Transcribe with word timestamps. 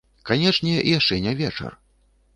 Канечне, 0.29 0.71
яшчэ 0.97 1.21
не 1.29 1.37
вечар. 1.45 1.81